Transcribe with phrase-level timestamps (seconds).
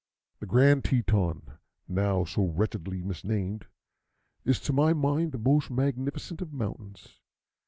[0.39, 3.67] The Grand Teton, now so wretchedly mis named,
[4.43, 7.19] is to my mind the most magnificent of mountains.